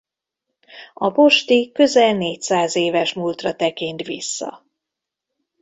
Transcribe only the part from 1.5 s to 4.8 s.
közel négyszáz éves múltra tekint vissza.